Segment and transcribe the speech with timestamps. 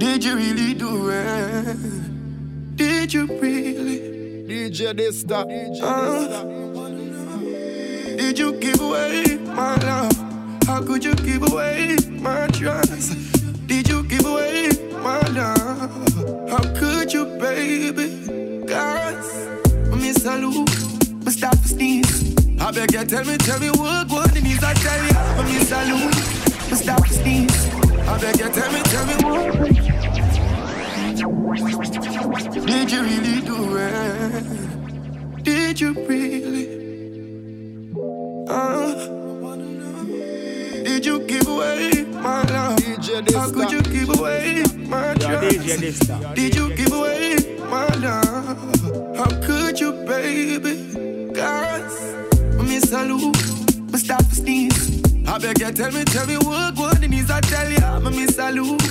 [0.00, 1.76] Did you really do it?
[2.74, 4.46] Did you really?
[4.48, 5.44] DJ Dysta.
[5.44, 6.42] DJ Uh,
[8.16, 10.16] did you give away my love?
[10.66, 13.12] How could you give away my trust?
[13.66, 14.70] Did you give away
[15.02, 16.48] my love?
[16.48, 18.64] How could you, baby?
[18.66, 19.48] Cause
[19.94, 20.72] me salute,
[21.26, 22.34] me stop for sneeze.
[22.58, 25.44] I beg you, tell me, tell me what, what it is I tell you.
[25.44, 26.16] Me salute,
[26.70, 27.68] me stop for sneeze.
[28.08, 29.89] I beg you, tell me, tell me what.
[31.20, 35.44] Did you really do it?
[35.44, 36.66] Did you really?
[38.48, 38.94] Uh,
[40.82, 42.80] did you give away my love?
[43.34, 46.34] How could you give away my trust?
[46.34, 47.36] Did you give away
[47.68, 49.14] my love?
[49.14, 51.32] How could you, baby?
[51.34, 52.14] Cause
[52.66, 53.36] me salute,
[53.92, 55.02] me stop for sneeze.
[55.28, 57.98] I beg you, tell me, tell me what, what it is I tell ya.
[58.08, 58.82] Me salute,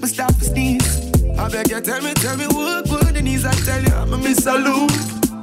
[0.00, 1.13] me stop for sneeze.
[1.38, 4.04] I beg you, tell me, tell me what, what it is I tell ya.
[4.16, 4.92] Me salute,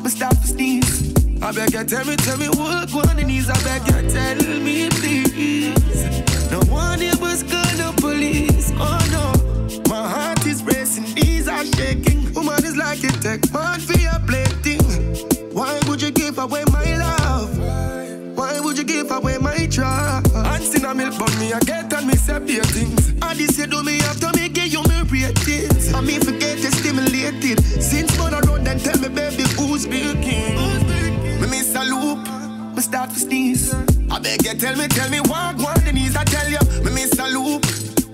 [0.04, 1.14] me stop for sneeze.
[1.42, 4.60] I beg you, tell me, tell me what, what it is I beg you, tell
[4.60, 6.52] me, please.
[6.52, 9.82] No one here was gonna police, oh no.
[9.90, 12.34] My heart is racing, knees are shaking.
[12.34, 14.82] Woman is like a tech man for your plaything.
[15.54, 17.58] Why would you give away my love?
[18.38, 20.34] Why would you give away my trust?
[20.34, 23.10] And sin a milk but me I get and me separate things.
[23.22, 25.71] And this you do me after me give you me ratings.
[26.02, 27.60] And me forget to stimulate it.
[27.62, 30.58] Since man around then tell me baby who's speaking.
[31.40, 32.18] Me miss a loop,
[32.76, 33.72] me start to sneeze.
[34.10, 36.58] I beg you tell me, tell me what one the knees I tell you.
[36.84, 37.64] Me miss a loop,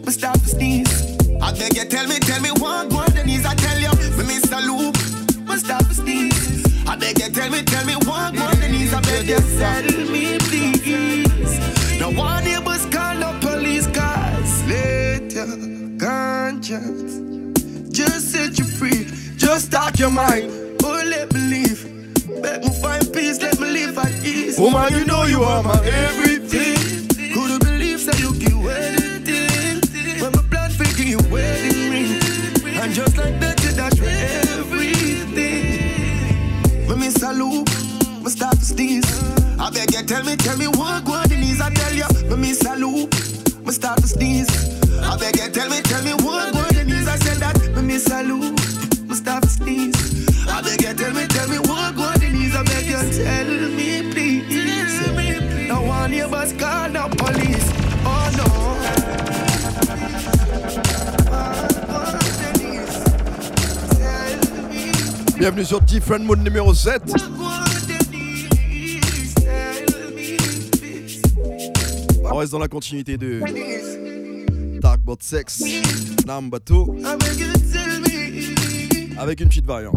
[0.06, 1.18] me start to sneeze.
[1.42, 3.92] I beg you tell me, tell me what one the knees I tell you.
[4.18, 4.96] Me miss a loop,
[5.48, 6.66] me start to sneeze.
[6.86, 9.84] I beg you tell me, tell me what one the knees I beg you tell
[10.12, 12.00] me please.
[12.02, 15.48] No one neighbors call the police cars later.
[15.98, 17.07] Conscience
[19.58, 20.52] Just talk your mind.
[20.84, 22.30] Oh, let me live.
[22.30, 23.42] Let me find peace.
[23.42, 24.60] Let me live at ease.
[24.60, 27.08] Woman, you know you are my everything.
[27.34, 30.22] Couldn't believe that you give anything.
[30.22, 31.67] When my plan for you wedding
[65.48, 67.02] Bienvenue sur Different Mood numéro 7.
[72.26, 73.40] On reste dans la continuité de
[74.82, 75.64] Talk About Sex
[76.28, 76.76] Number 2
[79.18, 79.94] avec une petite variante.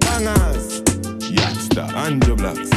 [0.00, 0.82] Bangers.
[1.30, 2.68] Yakstar, Andrew Blacks.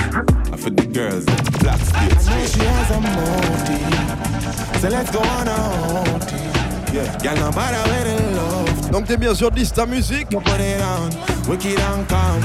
[0.53, 1.25] I for the girls,
[1.61, 2.27] black states.
[2.27, 4.79] know she has a motive.
[4.79, 6.62] So let's go on a.
[6.93, 10.27] Girl, no matter where the love, Donc t'es bien sûr de ta musique.
[10.31, 11.09] you put it on,
[11.49, 12.39] wicked and calm.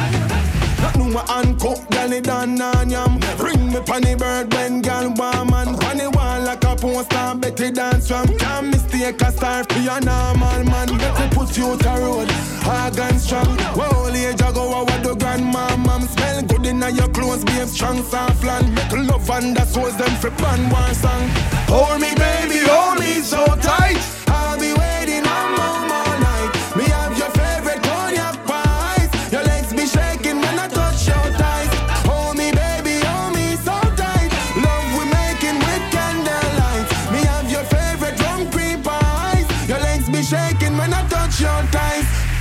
[0.80, 3.20] Nothing my uncooked, girl, it done on yam.
[3.36, 8.08] Bring me panny bird when girl warm and panny wall like a poster, Betty dance
[8.08, 8.26] from.
[8.38, 10.96] Can't mistake a star for your normal man.
[10.96, 12.30] Make we put you to road,
[12.64, 13.54] hard and strong.
[13.76, 18.42] Well, age I was the grandma, mom smell good in your clothes, behave strong, soft
[18.42, 18.74] land.
[18.74, 21.28] Make love and souls them for band one song.
[21.68, 24.17] Hold me, baby, hold me so tight.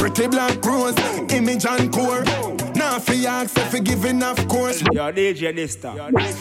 [0.07, 0.97] Pretty black rose,
[1.34, 2.23] image and core.
[2.75, 4.81] Now for ask if you giving of course.
[4.94, 5.91] Yo, DJ Dysta.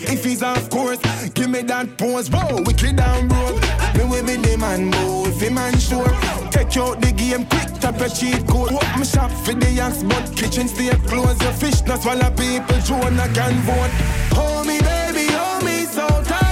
[0.09, 1.01] If he's off course,
[1.31, 2.31] give me that pose.
[2.31, 3.61] Whoa, wicked down road.
[3.97, 5.27] Me with me the man, boo.
[5.27, 6.07] If he man sure,
[6.53, 8.71] take out the game quick, tap a cheat code.
[8.71, 11.43] Walk me shop for the axe, but kitchen stay close.
[11.43, 13.91] Your fish, not swallow people, Jonah can vote.
[14.39, 16.46] Hold me, baby, hold me so tight.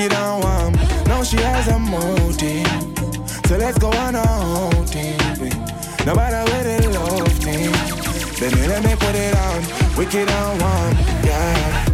[0.00, 0.10] Me on.
[0.10, 1.04] Wicked and warm.
[1.06, 3.46] Now she has a motive.
[3.46, 5.18] So let's go on a outing,
[6.06, 7.72] no matter where they love thing.
[8.40, 11.89] Baby, let me put it on, wicked and warm, yeah.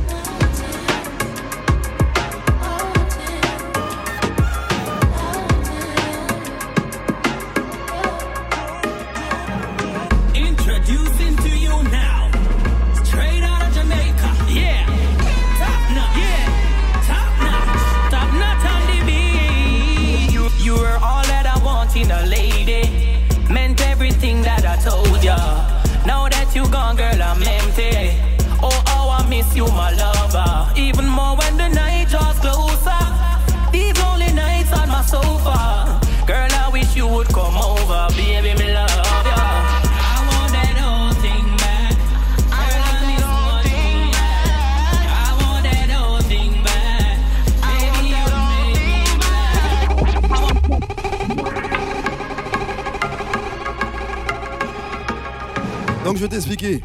[56.27, 56.81] Vais t'expliquer.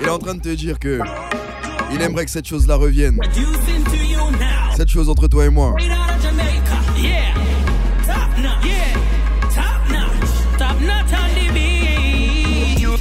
[0.00, 1.00] Il est en train de te dire que
[1.92, 3.18] il aimerait que cette chose-là revienne.
[4.76, 5.74] Cette chose entre toi et moi.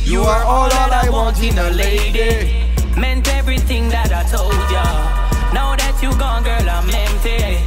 [0.06, 2.66] You are all that I want in a lady.
[2.98, 4.84] Meant everything that I told ya.
[5.54, 7.60] Now that you gone, girl, I'm empty.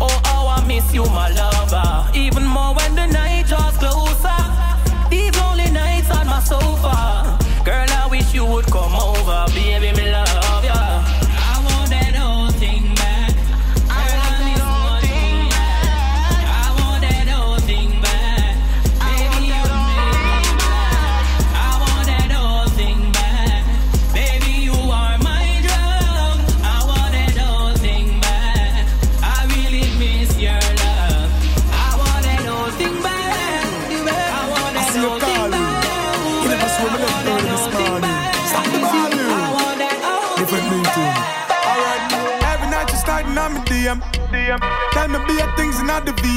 [0.00, 2.08] Oh, oh, I miss you, my lover.
[2.14, 2.46] Even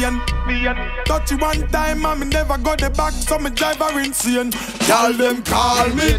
[0.02, 1.06] VN.
[1.06, 4.52] Touch you one time, and me never got the back, so me drive her insane.
[4.88, 6.18] Y'all them call me.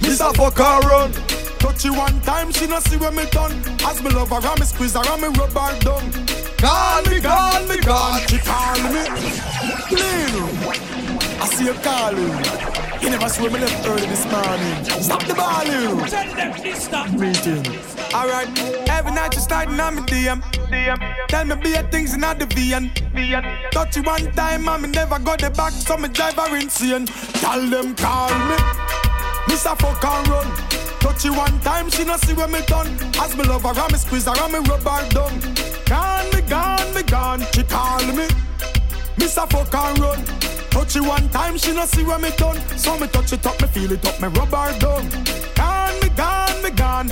[0.00, 0.34] Mr.
[0.36, 1.12] Fuck and run.
[1.58, 3.52] Touch you one time, she no see when me done.
[3.84, 6.12] As me love her, and me squeeze her, and me rub her down.
[6.58, 9.02] Call me, call me, call She call me.
[9.90, 10.48] Lil,
[11.42, 13.02] I see you calling.
[13.02, 14.84] You never swim me left early this morning.
[15.02, 16.08] Stop the ball, you.
[16.08, 17.10] Tell them, stop.
[17.10, 17.91] Meeting.
[18.14, 18.48] Alright,
[18.90, 20.42] every night you starting on me DM.
[20.68, 21.28] DM.
[21.28, 22.92] Tell me be a things in the VN.
[23.14, 23.70] VN.
[23.70, 27.06] Touch you one time, and me never got the back, so me drive her insane.
[27.06, 28.56] Tell them call me.
[29.48, 29.74] Mr.
[29.80, 30.46] Fuck and run.
[31.00, 32.88] Touch you one time, she no see when me done.
[33.18, 35.08] As me love her, me squeeze her, and me rub her.
[35.86, 37.40] Gone, me gone, me gone.
[37.52, 38.26] She call me.
[39.16, 39.50] Mr.
[39.50, 40.22] Fuck and run.
[40.68, 42.58] Touch one time, she no see when me done.
[42.76, 44.78] So me touch it up, me feel it up, me rub her.
[45.56, 47.10] Gone, me gone, me gone.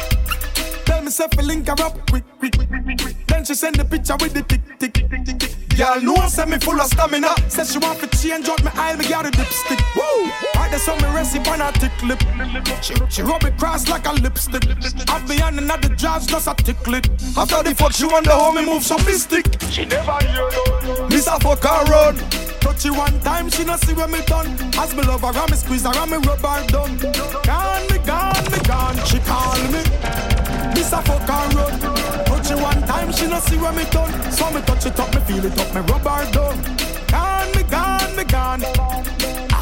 [1.11, 2.55] Tell me link her up quick, quick.
[3.27, 5.77] Then she send the picture with the tick, tick, tick, tick, tick.
[5.77, 7.35] Girl, know say me full of stamina.
[7.51, 9.81] Says she want to change out me aisle, me got a dipstick.
[9.97, 10.31] Woo!
[10.55, 12.21] Right there, so me recipe on her tick lip.
[12.81, 14.65] She, she rub it cross like a lipstick.
[15.09, 17.09] Have me on another jobs, just a tickle it.
[17.37, 19.47] After the fuck, she wonder how me move so mystic.
[19.69, 21.09] She never hear no.
[21.11, 21.43] Mr.
[21.43, 22.17] Fuck and run.
[22.61, 24.47] Touch you one time, she no see when me done.
[24.79, 26.97] As me love her, and me squeeze her, and me rub her down.
[27.43, 28.97] Gone, me gone, me gone.
[29.07, 30.30] She call me.
[30.81, 31.05] Mr.
[31.05, 32.25] Fuck and run.
[32.25, 34.33] Touch you one time, she no see when me done.
[34.33, 36.57] So me touch it up, me feel it up, me rub her down.
[37.07, 39.20] Gone, me gone, me gone.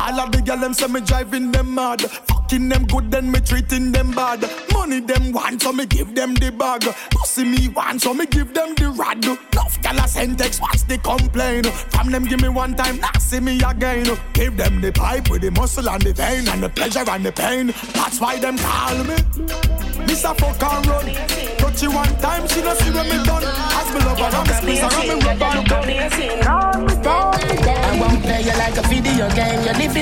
[0.09, 2.01] All of the girl them say me driving them mad.
[2.01, 4.41] Fucking them good, then me treating them bad.
[4.73, 6.81] Money them want, so me give them the bag.
[7.11, 9.23] Pussy me want, so me give them the rad.
[9.23, 11.67] Enough gal a text, what's the complaint?
[11.67, 14.07] From them give me one time, now see me again.
[14.33, 17.33] Give them the pipe with the muscle and the vein and the pleasure and the
[17.33, 17.67] pain.
[17.93, 19.17] That's why them call me.
[20.09, 20.35] Mr.
[20.41, 21.05] Fuck and run.
[21.59, 23.45] Touch you one time, she don't see when me done.
[23.45, 25.28] As me love and squeeze her, and me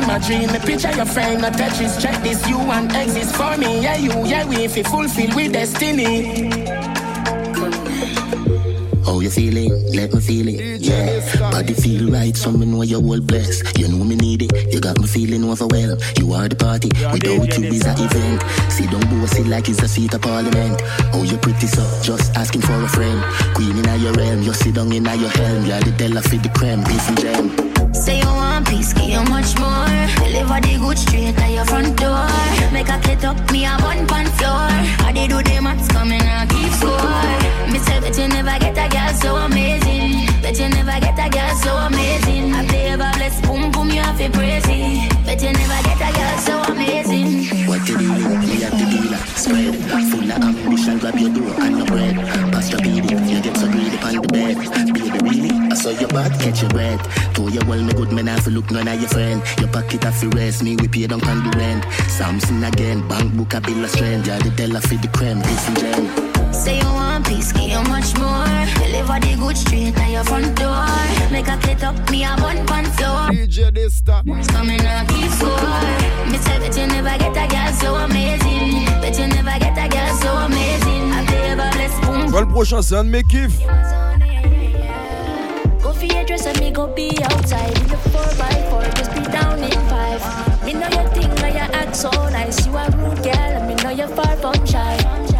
[0.00, 0.06] game.
[0.06, 0.48] My dream.
[0.48, 2.00] The picture your frame, the Tetris.
[2.00, 3.82] Check this, you and exist for me.
[3.82, 4.56] Yeah, you, yeah, we.
[4.64, 6.95] If you fulfill with destiny.
[9.16, 9.72] How you feeling?
[9.94, 10.82] Let me feel it.
[10.82, 13.78] Yeah, body feel right, so me know you're all blessed.
[13.78, 14.70] You know me need it.
[14.70, 16.04] You got me feeling overwhelmed.
[16.18, 16.90] You are the party.
[16.92, 18.44] Without you is an event.
[18.70, 20.82] See don't boast it like it's a seat of parliament.
[21.14, 23.24] Oh, you pretty so just asking for a friend.
[23.54, 25.64] Queen in your realm, you sit down in your helm.
[25.64, 27.94] You're the Della for the creme, this and gem.
[27.94, 29.88] Say you want peace, give you much more.
[30.20, 32.28] Deliver the good straight at your front door.
[32.70, 34.68] Make a get up, me a one pan floor.
[35.08, 37.56] I they do the maths coming and keep score.
[37.72, 40.26] Me say bet you never get a girl so amazing.
[40.42, 42.54] Bet you never get a girl so amazing.
[42.54, 45.26] I play a bless boom boom, you have to praise it.
[45.26, 47.66] Bet you never get a girl so amazing.
[47.66, 48.40] What you doing?
[48.40, 49.22] We have the dealer.
[49.36, 49.74] Spread.
[50.10, 52.16] Full of ambition, grab your door and your bread.
[52.52, 54.56] Pastor Beady, you get so greedy on the bed.
[54.94, 55.50] Baby, really?
[55.70, 57.02] I saw your butt, catch your breath.
[57.34, 59.42] Told you well, me good man, I look none of your friend.
[59.58, 61.84] Your pocket have to rest, me we pay down on the rent.
[62.08, 64.26] Samson again, bank book a bill of strength.
[64.26, 66.35] Yeah, the Della for the creme, this and gem.
[66.56, 68.46] Say you want peace, give you much more.
[68.80, 70.86] Deliver the good straight at your front door.
[71.30, 73.28] Make a clit up, me a bun pan floor.
[73.30, 74.24] DJ Dysta.
[74.48, 75.52] Coming up, keep score.
[76.30, 78.86] Me say that you never get a girl so amazing.
[79.02, 81.12] Bet you never get a girl so amazing.
[81.12, 82.30] I play a bless boom.
[82.30, 83.60] Quoi le prochain, c'est un de mes kiffs.
[85.82, 88.96] Go for your dress and me go be outside in the 4x4.
[88.96, 90.64] Just be down in 5.
[90.64, 92.66] Me know your thing, now you act so nice.
[92.66, 95.35] You a rude girl, and me know you're far from shy.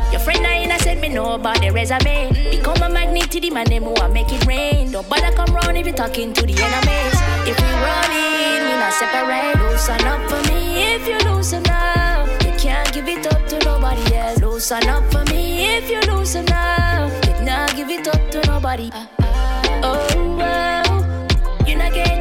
[0.87, 2.31] Said me know about the resume.
[2.49, 4.93] Become a magnet to the man, them who make it rain.
[4.93, 7.16] Don't bother come round if you're talking to the enemies.
[7.43, 9.59] If we run in, we not separate.
[9.66, 12.28] Loosen up for me if you loosen up.
[12.45, 14.40] You can't give it up to nobody else.
[14.40, 17.11] Loosen up for me if you loosen up.
[17.26, 18.88] You can't give it up to nobody.
[18.93, 19.09] Oh,
[19.83, 20.37] oh.
[20.38, 22.15] well, you're not getting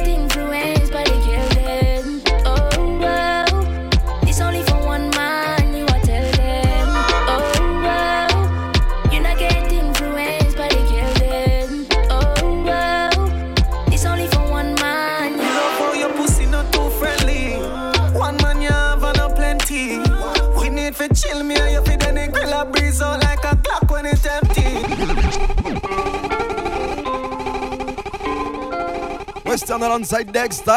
[29.76, 30.72] Western alongside Dexter.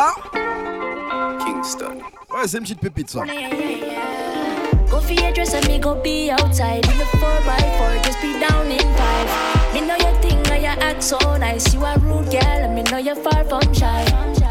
[1.46, 2.00] Kingston.
[2.29, 3.22] Ouais, c'est une petite pépite ça.
[4.89, 8.70] Go for your dress and me go be outside in the 4x4, just be down
[8.70, 9.74] in 5.
[9.74, 11.74] Me know your thing, now you act so nice.
[11.74, 14.03] You a rude girl, and me know you're far from shy.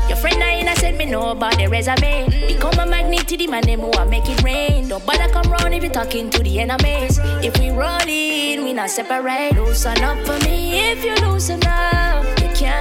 [0.08, 2.28] Your friend I said me know about the resume.
[2.46, 4.88] Become a magnet to the man, them who make it rain.
[4.88, 7.18] Don't bother come round if you're talking to the enemies.
[7.44, 9.52] If we roll in, we not separate.
[9.56, 12.37] Loosen up for me if you loosen up.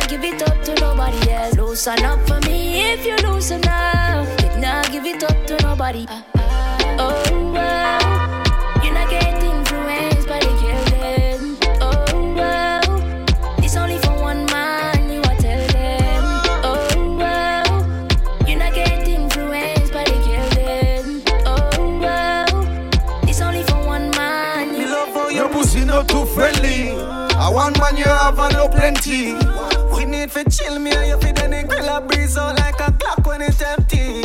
[0.08, 1.58] Give it up to nobody else.
[1.58, 4.26] Loosen up for me if you loosen up.
[4.42, 6.06] You not give it up to nobody.
[6.08, 13.98] Uh, uh, oh, well, you're not getting influenced by the girl Oh, well, it's only
[13.98, 16.24] for one man, you are tell them.
[16.64, 24.10] Oh, well, you're not getting influenced by the girl Oh, well, it's only for one
[24.12, 24.74] man.
[24.74, 26.92] You love how your pussy not too friendly.
[27.40, 29.57] I want man you have and no plenty.
[29.98, 32.92] We need for chill me and you fit any grill a breeze out like a
[32.92, 34.22] clock when it's empty.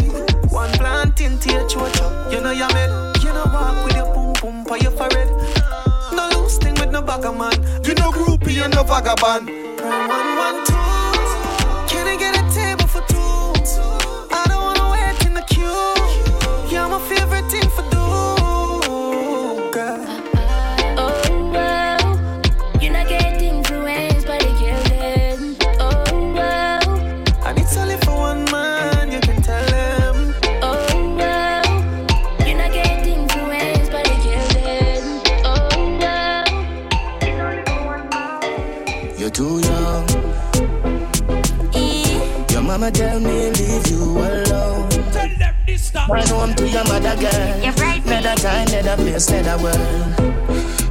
[0.48, 2.30] One planting to your chocho.
[2.30, 3.22] You know you made.
[3.24, 5.28] You know walk with your boom boom for your forehead.
[6.12, 7.56] No loose thing with no bugger man.
[7.86, 9.48] You know groupie, you no vagabond.
[9.80, 10.74] One, one, two.
[11.88, 14.28] Can I get a table for two?
[14.30, 16.68] I don't wanna wait in the queue.
[16.70, 17.61] You're my favorite thing
[46.12, 47.60] Run home to your mother, girl.
[47.64, 50.32] You're right, Another time, another place, another world.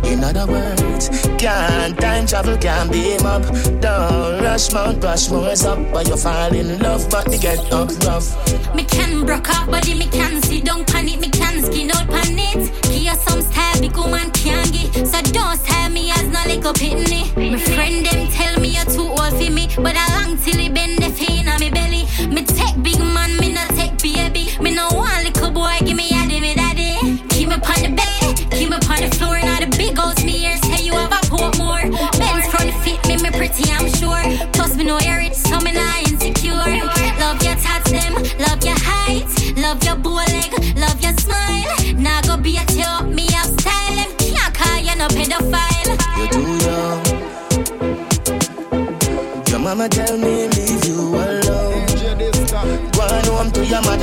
[0.04, 3.44] In other words, can't time travel, can't beam up.
[3.80, 8.34] Don't rush Mount Rushmore's up, but you fall in love, but you get up rough.
[8.74, 12.10] Me can broke off body, me can see, down pan it, me can skin out
[12.10, 12.86] pan it.
[12.88, 15.06] Here some style, big woman can get.
[15.06, 17.30] So don't tell me as no little pitney.
[17.38, 20.74] My friend them tell me you're too old for me, but I long till it
[20.74, 21.01] bend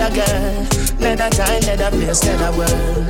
[0.08, 0.66] your girl.
[1.00, 3.08] Another time, another place, another world.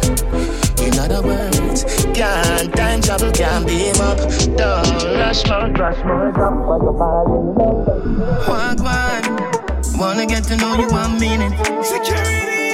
[0.81, 4.19] In other words, can't time travel, can't beam up.
[4.57, 8.19] Don't rush Mount Rushmore up, but you fall in.
[8.49, 11.53] Walk one, wanna get to know you one minute.
[11.85, 12.69] Security!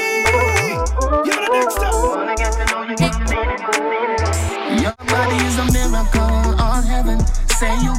[1.25, 1.93] You're the next step.
[1.93, 4.83] Wanna get to know you one minute.
[4.83, 7.21] Your body is a miracle on heaven.
[7.59, 7.95] Say you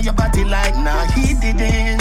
[0.00, 2.00] on your body like, nah, he didn't.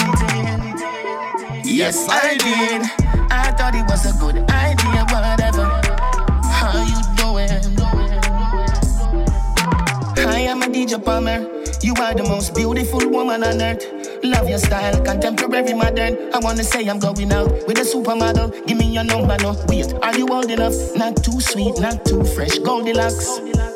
[1.66, 2.82] Yes, I did.
[3.30, 5.66] I thought it was a good idea, whatever.
[6.48, 7.50] How you doing?
[10.26, 11.40] I am a DJ Palmer.
[11.82, 13.84] You are the most beautiful woman on earth.
[14.24, 16.34] Love your style, contemporary modern.
[16.34, 18.66] I wanna say I'm going out with a supermodel.
[18.66, 19.92] Give me your number, no wait.
[20.02, 20.76] Are you old enough?
[20.96, 22.60] Not too sweet, not too fresh.
[22.60, 23.69] Goldilocks.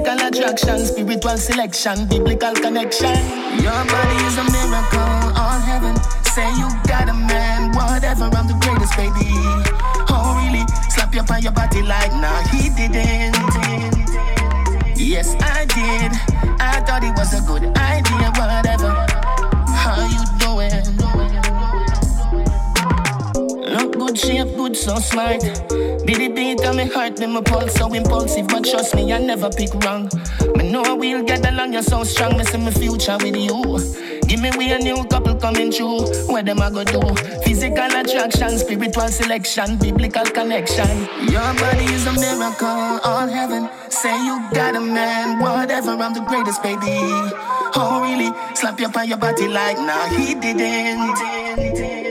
[0.00, 3.14] Physical attraction, spiritual selection, biblical connection.
[3.60, 5.94] Your body is a miracle, all heaven.
[6.24, 8.24] Say you got a man, whatever.
[8.24, 9.28] I'm the greatest, baby.
[10.08, 10.64] Oh really?
[10.88, 13.36] Slap you on your body like, nah, he didn't.
[14.96, 16.12] Yes, I did.
[16.60, 19.04] I thought it was a good idea, whatever.
[19.68, 20.29] How you
[24.10, 25.40] good shape, good so smart.
[25.40, 29.50] The beat of me heart, me my pulse so impulsive, but trust me, I never
[29.50, 30.10] pick wrong.
[30.56, 32.36] Me know we'll get along, you're so strong.
[32.36, 33.78] Me see my future with you.
[34.26, 36.10] Give me we a new couple coming through.
[36.26, 37.00] What them I go do?
[37.44, 40.88] Physical attraction, spiritual selection, biblical connection.
[41.30, 43.68] Your body is a miracle, all heaven.
[43.90, 45.90] Say you got a man, whatever.
[45.90, 46.98] I'm the greatest, baby.
[47.76, 48.32] Oh really?
[48.56, 52.09] Slap you on your body like, nah, he didn't.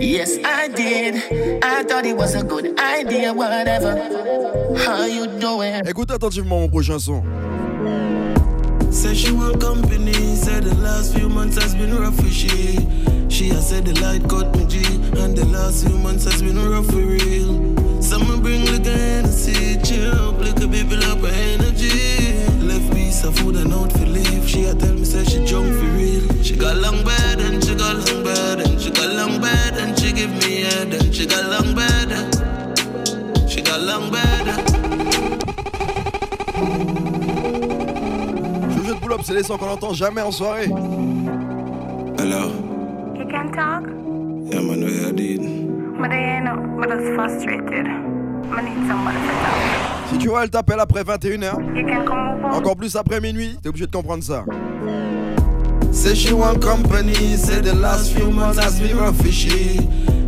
[0.00, 1.16] Yes, I did.
[1.62, 3.96] I thought it was a good idea, whatever.
[4.84, 5.82] How you doing?
[5.86, 7.22] Écoute attentivement mon prochain son.
[8.90, 12.78] Sexual company said the last few months has been rough for she.
[13.28, 14.78] She has said the light cut me G,
[15.20, 17.76] and the last few months has been rough for real.
[18.00, 22.17] Someone bring like a Hennessy, chill up, like a people up her energy.
[23.18, 24.48] Piece of food and out for leave.
[24.48, 26.40] She a tell me say she drunk for real.
[26.40, 29.98] She got long bed and she got long bed and she got long bed and
[29.98, 32.10] she give me head and she got long bed.
[33.50, 34.46] She got long bed.
[38.70, 40.68] Je de pull-up, c'est les sons qu'on entend jamais en soirée.
[42.18, 42.52] Hello.
[43.16, 43.82] You can talk?
[44.48, 45.42] Yeah, man, we are did?
[46.00, 47.88] But I know, but I'm frustrated?
[47.88, 49.97] I need somebody to talk.
[50.10, 51.76] Si tu vois, elle t'appelle après 21h.
[51.76, 52.56] You can come over.
[52.56, 54.44] Encore plus après minuit, t'es obligé de comprendre ça.
[55.92, 59.80] Say she want company, say the last few months has been rough for she.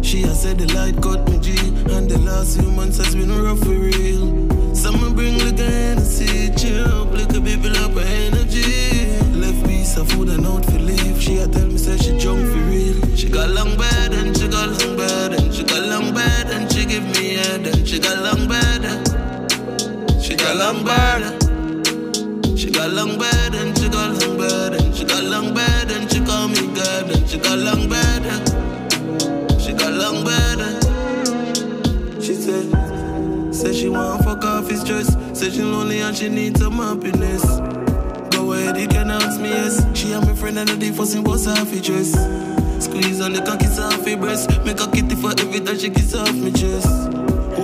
[0.03, 1.55] She has said the light cut me G,
[1.93, 4.49] and the last few months has been rough for real.
[4.75, 9.07] Someone bring like a Hennessy, chill up, like a people up her energy.
[9.35, 11.21] Left piece of food and out for leave.
[11.21, 13.17] She a tell me say she drunk for real.
[13.17, 16.73] She got long bed and she got long bed and she got long bed and
[16.73, 19.10] she give me head and she got long bed.
[20.31, 21.43] She got long bed.
[22.57, 26.09] She got long bed and she got long bed and she got long bed and
[26.09, 28.23] she call me and she got long bed.
[29.61, 30.85] She got long bed.
[32.23, 35.17] She said, said she want fuck off his dress.
[35.37, 37.43] Said she lonely and she need some happiness.
[38.31, 39.85] Go ahead, you can ask me yes.
[39.99, 42.13] She and my friend and the fussing was half a dress.
[42.85, 44.49] Squeeze on the cocky off her breast.
[44.65, 47.20] Make a kitty for every time she kiss off me chest.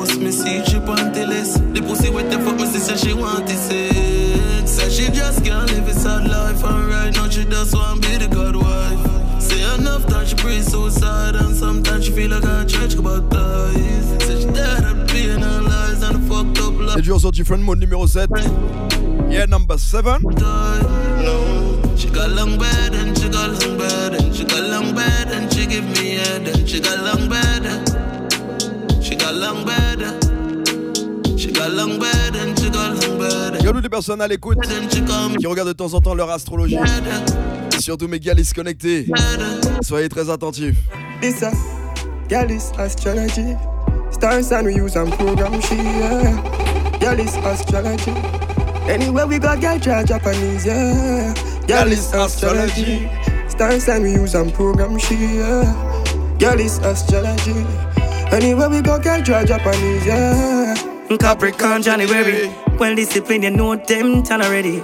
[0.06, 1.58] Post me see she panty less.
[1.58, 4.70] The pussy wet the fuck me say she want it sex.
[4.70, 8.16] Said she just can't live a sad life and right now she just want be
[8.16, 9.42] the god wife.
[9.42, 14.06] Say enough time she pray suicide and sometimes she feel like I church about ties.
[14.24, 16.94] Said she dead of being her lies and a fucked up life.
[16.94, 18.30] C'est dur sur Different Mode numéro 7.
[19.28, 20.22] Yeah, number 7.
[20.22, 21.82] No.
[21.96, 25.52] She got long bed and she got long bed and she got long bed and
[25.52, 27.66] she give me head and she got long bed.
[29.02, 29.85] She got long bed.
[33.62, 34.58] Y'a des personnes à l'écoute
[35.38, 36.78] qui regardent de temps en temps leur astrologie.
[37.76, 39.06] Et surtout mes galis connectés.
[39.82, 40.76] Soyez très attentifs.
[41.20, 41.50] This a
[42.28, 43.56] Galis astrology.
[44.10, 46.36] Stars and we use and program she yeah.
[47.00, 48.12] Galis astrology.
[48.88, 51.34] Anywhere we go, girl, try Japanese, yeah.
[51.66, 53.08] Galis astrology.
[53.48, 55.64] Stars and we use and program she yeah.
[56.38, 57.54] Galis astrology.
[58.32, 60.55] Anywhere we go, girl, try Japanese, yeah.
[61.14, 62.52] Capricorn January.
[62.78, 64.82] Well disciplined, you know them turn already.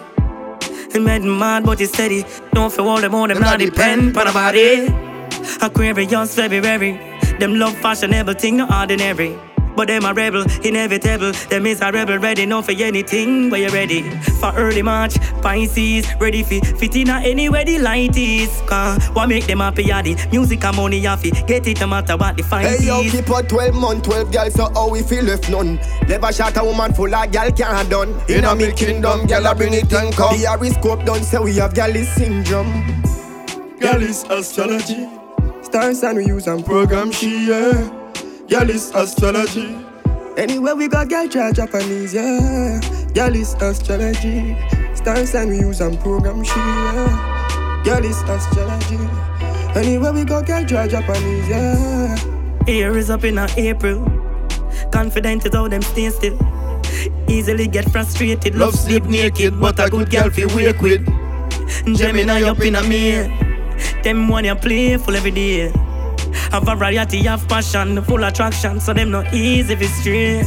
[0.93, 2.25] He made mad, but he steady.
[2.53, 4.87] Don't feel all them on them, not depend on nobody.
[5.61, 6.93] Aquarius, February.
[7.39, 9.52] Them love fashionable thing, no ordinary.
[9.77, 11.33] But them a rebel, inevitable.
[11.49, 13.51] Them is a rebel, ready now for anything.
[13.51, 14.03] Where you ready
[14.41, 15.15] for early March?
[15.43, 18.49] Pisces, ready for fit in anywhere the light is.
[18.67, 19.85] Cause what make them happy?
[19.85, 21.31] Yeah, the music and money happy.
[21.31, 23.13] Get it no matter what the fine Hey yo, is.
[23.13, 25.77] keep a 12 month, 12 girls, so how we feel left none.
[26.09, 28.15] Never shot a woman full of gal can't done.
[28.29, 30.39] In a me kingdom, gal a bring it and come.
[30.39, 33.03] The horoscope done say we have gal syndrome.
[33.81, 35.09] Galis astrology.
[35.63, 38.02] Stars and we use and program she, yeah.
[38.53, 39.75] Galis astrology.
[40.37, 42.79] Anywhere we go, girl, try Japanese, yeah.
[43.15, 44.55] Galis astrology.
[44.95, 47.81] Stars and we use and program she, yeah.
[47.83, 48.99] Girl, it's astrology.
[49.75, 52.15] Anywhere we go, girl, draw Japanese, yeah.
[52.67, 54.05] Here is up in April.
[54.93, 56.39] Confident is how them stay still.
[57.31, 61.07] Easily get frustrated, love sleep naked, but a good girl feel wake with.
[61.97, 63.13] Gemini up in a me.
[64.03, 65.73] Them one you playful every day.
[66.51, 70.45] Have a variety of passion, full attraction, so them not easy if straight.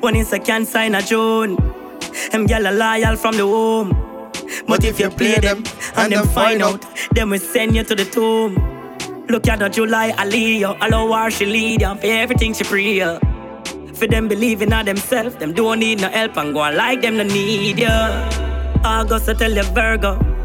[0.00, 1.56] When it's a can sign a June,
[2.30, 3.90] them gyal a loyal from the home.
[4.66, 5.64] But if you play them
[5.96, 8.54] and them find out, them will send you to the tomb.
[9.28, 13.00] Look at the July Aliyah, allow her she lead you for everything she pray.
[13.94, 17.16] For them believing in themselves, them don't need no help and go on like them
[17.16, 17.88] no need you.
[18.84, 20.35] August I tell you Virgo.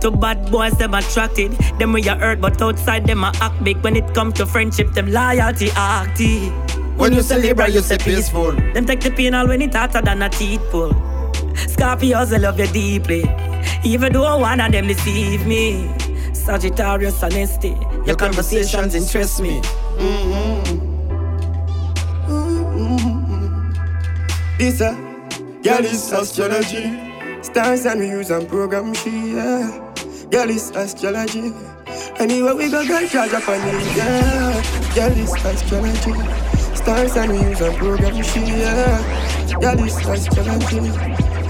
[0.00, 1.52] To bad boys, them attracted.
[1.78, 3.78] Them we you hurt, but outside them a act big.
[3.82, 6.52] When it come to friendship, them loyalty active.
[6.98, 8.52] When you celebrate, you say peaceful.
[8.52, 10.92] Them take the pain all when it hotter than a teeth pull.
[11.54, 13.24] Scorpios, I love you deeply.
[13.84, 15.90] Even though one of them deceive me.
[16.32, 17.68] Sagittarius, honesty.
[17.68, 19.60] Your, Your conversations interest me.
[19.60, 20.92] Mm-hmm.
[24.58, 25.62] Mm-hmm.
[25.62, 27.11] Girl is astrology.
[27.42, 29.94] Stars and we use and program she, yeah.
[30.30, 31.52] Girl is astrology.
[32.18, 34.94] Anywhere we go, girl, charge up on it, yeah.
[34.94, 36.76] Girl is astrology.
[36.76, 39.58] Stars and we use and program she, yeah.
[39.60, 40.78] Girl is astrology.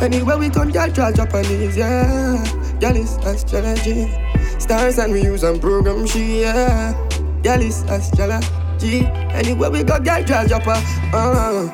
[0.03, 2.43] Anywhere we go, girl, charge up on it, yeah.
[2.81, 4.11] Girl is astrology.
[4.59, 6.93] Stars and we use and program she, yeah.
[7.43, 9.05] Girl is astrology.
[9.35, 11.69] Anywhere we go, girl, charge up, uh.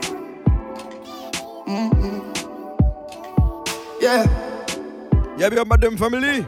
[1.67, 2.18] Mm-hmm.
[4.01, 4.27] Yeah.
[5.37, 6.47] Yeah, be about them family.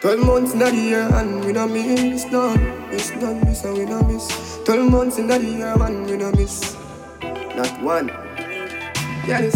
[0.00, 3.84] Twelve months in the year and we no miss none, miss none, miss and we
[3.84, 4.58] no miss.
[4.64, 6.74] Twelve months in the year and we no miss,
[7.54, 8.08] not one.
[9.28, 9.54] Yes.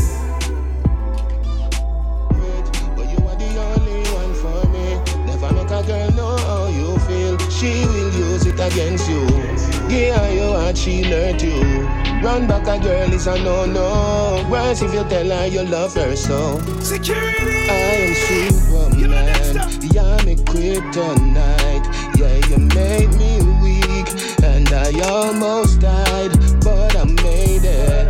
[2.94, 5.00] But you are the only one for me.
[5.26, 7.38] Never make a girl know how you feel.
[7.50, 9.26] She will use it against you.
[9.88, 12.03] Give her your heart, she'll hurt you.
[12.24, 14.48] Run back a girl is a no-no.
[14.50, 16.58] Worse if you tell her you love her so.
[16.80, 17.68] Security.
[17.68, 19.56] I am Superman.
[19.92, 21.84] Yeah, me kryptonite.
[22.16, 24.08] Yeah, you made me weak,
[24.42, 26.32] and I almost died,
[26.64, 28.08] but I made it.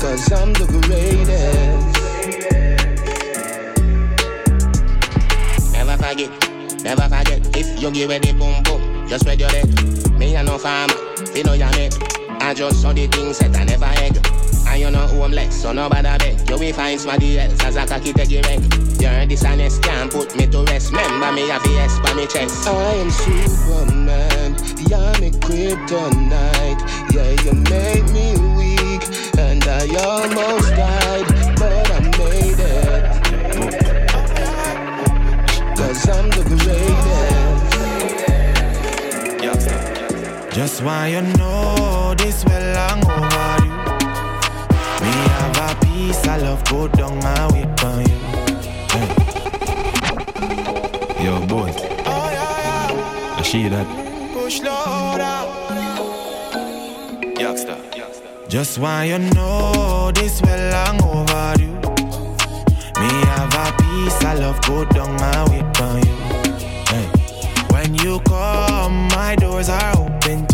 [0.00, 2.02] Cause I'm the greatest.
[5.72, 6.30] Never forget,
[6.84, 7.56] never forget.
[7.56, 9.66] If you give it the boom boom, just spread your leg.
[10.16, 11.01] Me and no farmer.
[11.34, 11.94] You know ya make
[12.42, 14.20] I just saw the things that I never egg.
[14.68, 16.48] And you know homeless, so nobody beg.
[16.48, 18.60] You will find somebody else as a cocky take you wreck
[19.00, 20.90] You're dishonest, can't put me to rest.
[20.90, 22.68] Remember me have yes by me chest.
[22.68, 24.56] I am Superman,
[24.90, 26.82] yeah me kryptonite.
[27.14, 29.02] Yeah you make me weak
[29.38, 31.26] And I almost died,
[40.82, 43.70] why you know this well long overdue.
[45.02, 48.18] Me have a piece of love go down my way for you.
[48.90, 49.08] Hey.
[51.24, 51.70] Yo, boy.
[52.06, 53.38] Oh, yeah, yeah.
[53.38, 53.86] I see that.
[54.32, 55.38] Push louder.
[57.40, 57.78] Youngster.
[58.48, 61.76] Just why you know this well long overdue.
[63.00, 66.16] Me have a piece of love go down my way for you.
[66.90, 67.06] Hey.
[67.70, 70.46] When you come, my doors are open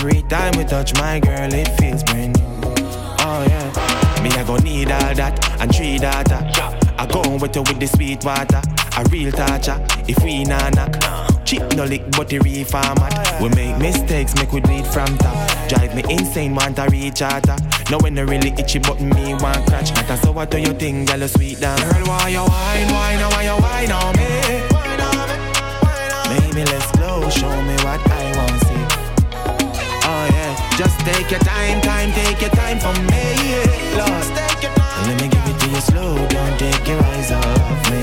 [0.00, 2.46] Every time we touch my girl, it feels brand new.
[3.20, 6.40] Oh yeah, me I go need all that and three data.
[6.96, 8.62] I go with you with the sweet water,
[8.96, 9.76] a real toucher.
[10.08, 10.96] If we nah knock,
[11.44, 13.42] cheap no lick, but the reformat.
[13.42, 15.68] We make mistakes, make we bleed from top.
[15.68, 17.46] Drive me insane, want to reach out.
[17.46, 17.58] Uh.
[17.90, 19.92] No when they really itchy, but me want crunch.
[19.92, 21.76] Matter so what do you think, girl, sweet down?
[21.76, 24.30] Girl, why you wine, wine, why you wine on me?
[26.32, 28.59] Maybe let's go, show me what I want.
[30.80, 34.26] Just take your time, time, take your time for me, yeah, Lord.
[35.04, 38.00] Let me give it to you slow, don't take your eyes off me.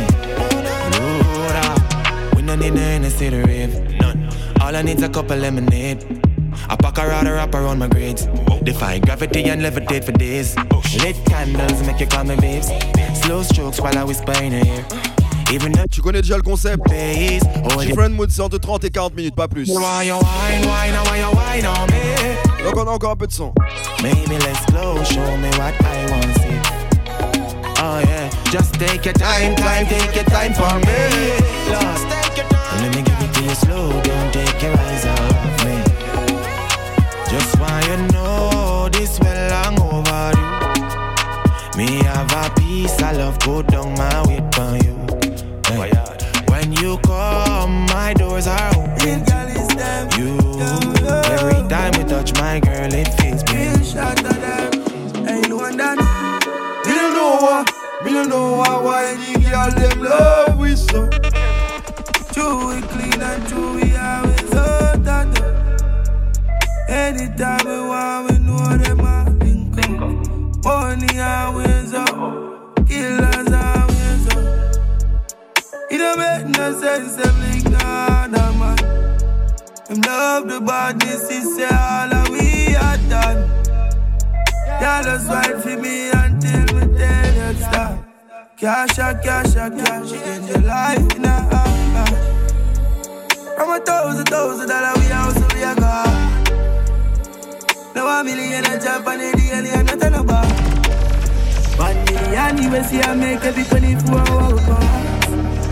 [0.94, 2.32] Lord, ah.
[2.36, 4.30] we don't need no Hennessy to rave, none.
[4.62, 6.06] All I need's a couple lemonade.
[6.70, 8.28] I pack a rod wrap around my grades.
[8.62, 10.56] Defy gravity and levitate for days.
[11.02, 12.70] Lit candles make you call me babes.
[13.24, 14.86] Slow strokes while I whisper in her ear.
[15.92, 16.84] Tu connais déjà le concept?
[16.90, 19.72] Different Mood c'est entre 30 et 40 minutes, pas plus.
[22.58, 22.74] Why you wine, wine, why you on me?
[22.74, 23.54] Donc on a encore un peu de son.
[24.02, 26.60] Maybe let's go, show me what I want to see.
[27.80, 31.34] Oh yeah, just take your time, time, take your time for me.
[31.72, 32.08] Lost,
[32.82, 35.76] let me give it to you slow, don't take your eyes off me.
[37.30, 40.48] Just want you know this well long overdue.
[41.78, 44.96] Me have a piece of love go down my way for you.
[45.68, 45.92] Hey.
[45.94, 46.16] Oh,
[46.50, 48.87] when you come, my doors are open.
[52.28, 53.84] Touch my girl, it feels me.
[53.84, 55.98] Shot of them, ain't no one done.
[55.98, 57.66] Me don't know why,
[58.04, 61.10] me don't know why, why the girl them love we so.
[62.34, 65.28] True we clean and true we always so that.
[66.90, 70.64] Anytime we want, we know them a link up.
[70.64, 74.44] Money always up, killers always up.
[75.90, 77.57] It don't make no sense, them
[79.88, 83.48] Them love the badness, he say all of we are done.
[84.82, 88.04] Y'all just wait for me until we tell you stop.
[88.58, 92.20] Cash a cash a cash, change your life in a heartbeat.
[93.56, 96.12] From a thousand, thousand dollar we house we a got.
[97.96, 100.52] Now a million a jump on the daily and nothing about.
[101.80, 105.28] One million you will see I make every 24 hour pass.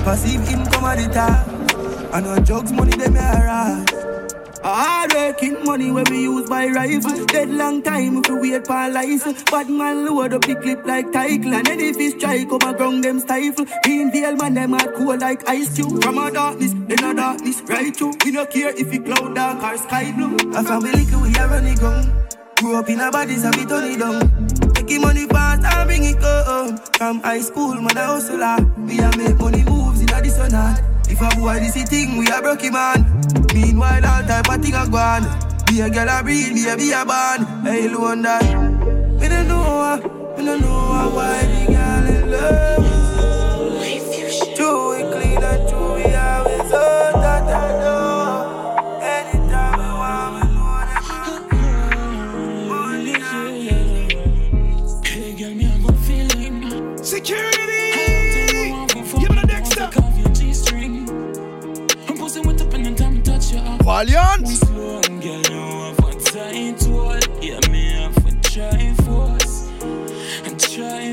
[0.06, 2.14] Passive income at the top.
[2.14, 3.95] And on drugs money they may arise.
[4.66, 7.24] Hard working money where we use by rifle.
[7.28, 9.44] Dead long time if we wait for license.
[9.44, 11.54] Bad man load up the clip like title.
[11.54, 13.68] And if fish strike over ground them stifle.
[13.84, 16.02] Green deal man them hard cool like ice cube.
[16.02, 18.14] From a darkness, in a darkness, right through.
[18.26, 20.36] We no care if it cloud dark or sky blue.
[20.56, 22.12] A family we have running gun.
[22.56, 24.48] Grew up in a body so we turn it down.
[24.74, 26.78] Taking money fast and bring it home.
[26.98, 28.58] From high school, a hustler.
[28.78, 30.95] We a make money moves in a not.
[31.08, 33.22] If a boy this thing, we a broke man.
[33.54, 35.24] Meanwhile, all type of thing a gone.
[35.68, 37.46] Be a girl a breed, be a be a band.
[37.66, 38.44] Hey, that.
[39.20, 39.98] Me don't know,
[40.38, 42.86] me don't know why the girl in love.
[44.56, 44.85] True,
[63.96, 64.04] a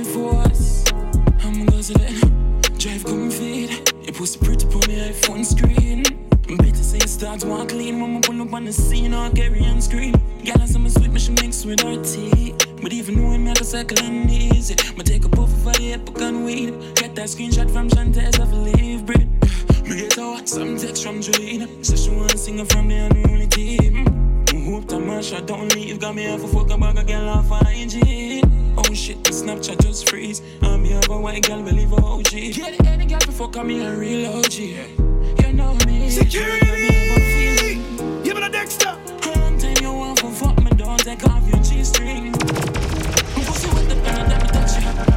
[0.00, 0.84] a force.
[1.44, 1.64] I'm
[6.82, 10.14] say start walk clean when I pull up on the scene or carry on screen.
[10.44, 12.56] Girl, some sweet, mix with her tea.
[12.82, 14.74] But even knowing me, I go cycle and easy.
[14.96, 16.74] Me take a puff of the epic and weed.
[16.96, 19.31] Get that screenshot from Shantae, I leave bread.
[19.92, 21.84] Me get a WhatsApp text from Jolene.
[21.84, 24.06] Say she want singer from the unruly team.
[24.64, 26.00] Hope that Marsha don't leave.
[26.00, 28.42] Got me half a fuck about a girl off IG.
[28.78, 30.40] Oh shit, the Snapchat just freeze.
[30.62, 32.24] I'm here for white girl, believe OG.
[32.24, 34.54] Get any girl before call me a real OG.
[34.54, 36.08] You know me.
[36.08, 37.74] Security.
[38.24, 38.96] Give me the Dexter.
[39.38, 42.32] Long time you want for fuck me, don't take off your G-string.
[42.32, 45.11] Pussy with the pen, let me touch you.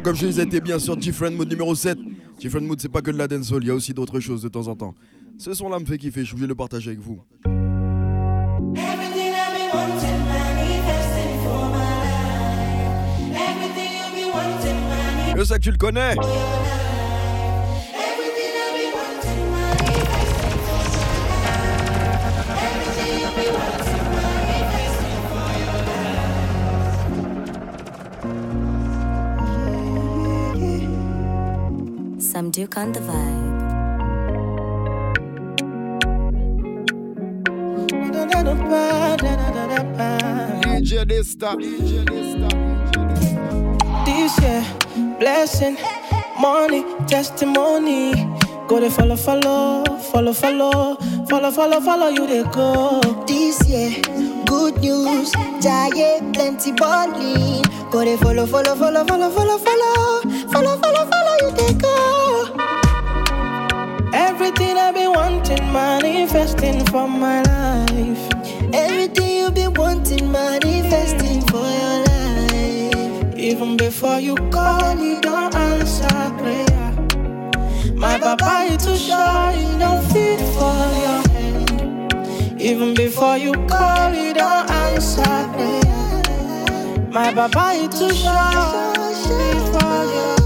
[0.00, 1.98] Donc comme je disais, t'es bien sur Different Mood numéro 7.
[2.38, 4.48] Different Mood, c'est pas que de la dancehall, il y a aussi d'autres choses de
[4.48, 4.94] temps en temps.
[5.36, 7.20] Ce son là me fait kiffer, je suis obligé de le partager avec vous.
[15.36, 16.14] Je sais que tu le connais.
[32.40, 33.60] Some Duke on the vibe.
[40.64, 41.50] DJ Dysta.
[41.60, 42.48] DJ Dysta.
[44.06, 44.64] This year,
[45.18, 45.76] blessing,
[46.40, 48.14] money, testimony.
[48.66, 50.96] Go to follow, follow, follow, follow,
[51.28, 53.02] follow, follow, follow you they go.
[53.26, 54.00] This year,
[54.46, 57.64] good news, giant plenty balling.
[57.90, 61.79] Go they follow, follow, follow, follow, follow, follow, follow, follow, follow you they go.
[64.42, 68.30] Everything I've been wanting, manifesting for my life.
[68.72, 73.34] Everything you've been wanting, manifesting for your life.
[73.36, 76.92] Even before you call, you don't answer prayer.
[77.94, 82.58] My papa is too shy, he don't fit for your hand.
[82.58, 85.22] Even before you call, you don't answer
[85.52, 87.08] prayer.
[87.12, 90.39] My papa is too shy, fit for your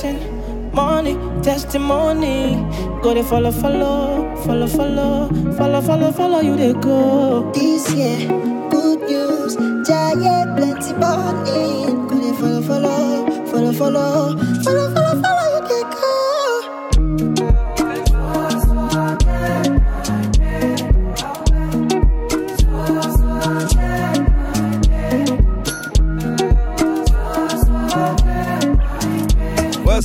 [0.00, 2.54] blessing, money, testimony.
[3.02, 7.50] Go they follow, follow, follow, follow, follow, follow, follow you they go.
[7.52, 8.28] This year,
[8.70, 11.86] good news, giant plenty money.
[12.08, 15.39] Go they follow, follow, follow, follow, follow, follow, follow.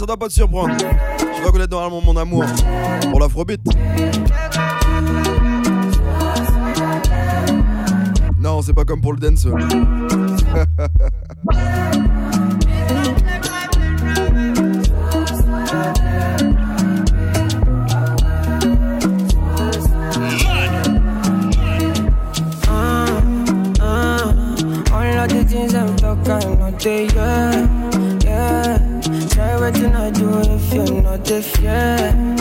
[0.06, 0.76] ça doit pas te surprendre.
[1.20, 2.46] Je reconnais normalement mon amour
[3.10, 3.60] pour l'afrobeat.
[8.40, 9.48] Non, c'est pas comme pour le dance.
[31.26, 32.35] te.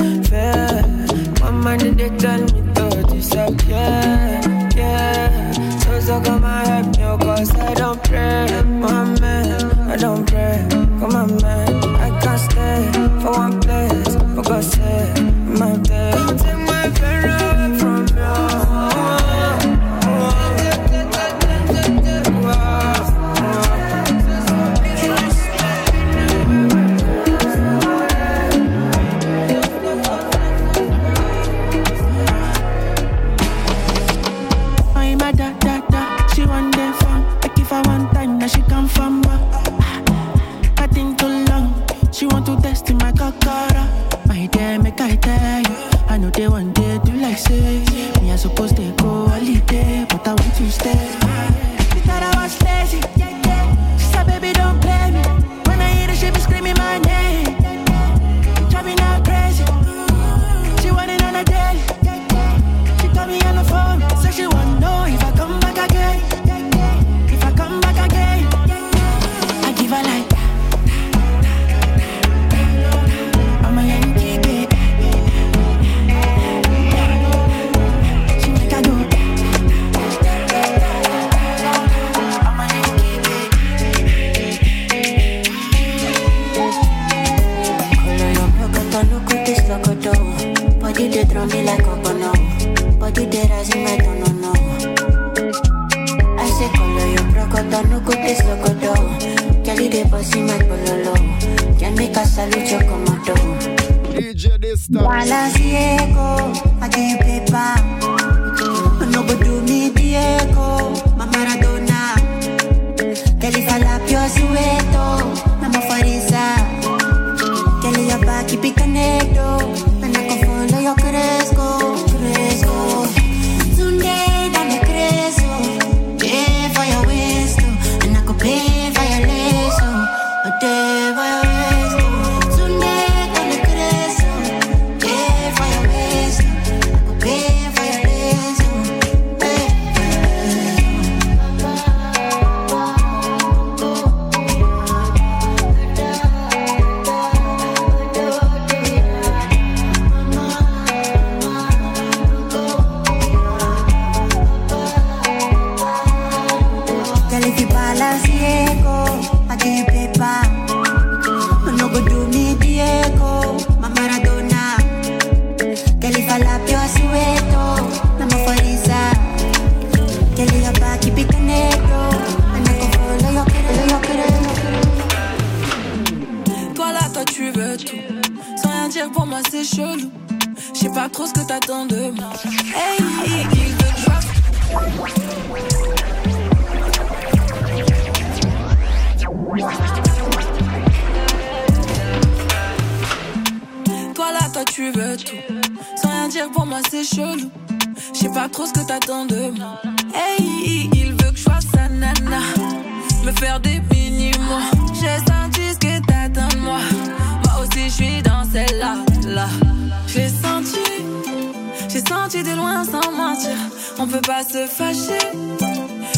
[212.24, 213.56] senti de loin sans mentir.
[213.98, 215.26] On peut pas se fâcher.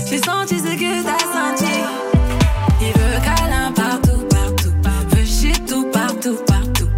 [0.09, 1.73] J'ai senti ce que t'as senti.
[2.81, 5.17] Il veut câlin partout, partout, partout.
[5.17, 6.89] Veut chez tout, partout, partout.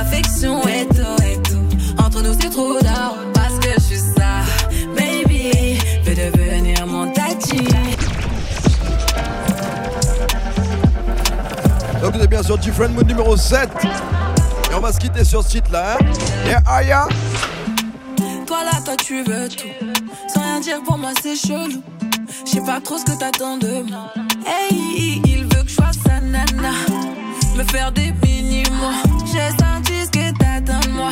[0.00, 2.02] Affection et tout, et tout.
[2.04, 3.16] Entre nous, c'est trop d'or.
[3.32, 4.42] Parce que je suis ça.
[4.96, 7.58] Baby, veux devenir mon tati.
[12.02, 13.68] Donc, vous êtes bien sur Different Mood numéro 7.
[14.70, 15.96] Et on va se quitter sur ce titre là.
[16.00, 16.04] Hein?
[16.44, 17.08] Yeah, Aya.
[18.58, 19.68] Toi là, toi tu veux tout.
[20.34, 21.80] Sans rien dire pour moi, c'est chelou.
[22.44, 24.12] Je sais pas trop ce que t'attends de moi.
[24.44, 26.72] Hey, il veut que je sois sa nana.
[27.56, 28.94] Me faire des mini-mois.
[29.26, 31.10] J'ai senti ce que t'attends de moi.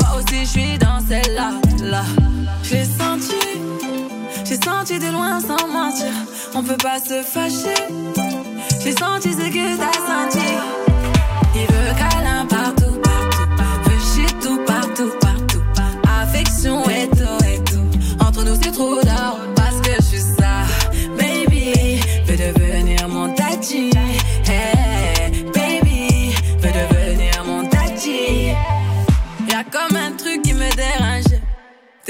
[0.00, 1.52] Moi aussi, je suis dans celle-là.
[1.84, 2.02] Là.
[2.64, 3.36] Je l'ai senti.
[4.44, 6.12] J'ai senti de loin sans mentir.
[6.52, 7.86] On peut pas se fâcher.
[8.82, 10.46] J'ai senti ce que t'as senti.
[11.54, 11.94] Il veut